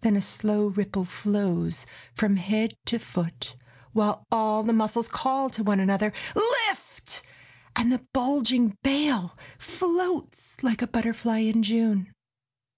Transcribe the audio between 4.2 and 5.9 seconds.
all the muscles call to one